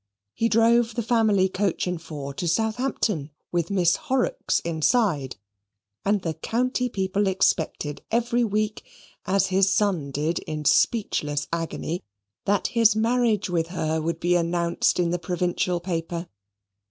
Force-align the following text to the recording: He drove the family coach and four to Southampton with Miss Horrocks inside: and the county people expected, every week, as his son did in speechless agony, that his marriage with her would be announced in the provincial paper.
He 0.33 0.49
drove 0.49 0.95
the 0.95 1.03
family 1.03 1.47
coach 1.47 1.85
and 1.85 2.01
four 2.01 2.33
to 2.33 2.47
Southampton 2.47 3.29
with 3.51 3.69
Miss 3.69 3.97
Horrocks 3.97 4.59
inside: 4.61 5.35
and 6.03 6.23
the 6.23 6.33
county 6.33 6.89
people 6.89 7.27
expected, 7.27 8.01
every 8.09 8.43
week, 8.43 8.83
as 9.27 9.49
his 9.53 9.71
son 9.71 10.09
did 10.09 10.39
in 10.39 10.65
speechless 10.65 11.47
agony, 11.53 12.01
that 12.45 12.69
his 12.69 12.95
marriage 12.95 13.47
with 13.47 13.67
her 13.67 14.01
would 14.01 14.19
be 14.19 14.35
announced 14.35 14.99
in 14.99 15.11
the 15.11 15.19
provincial 15.19 15.79
paper. 15.79 16.27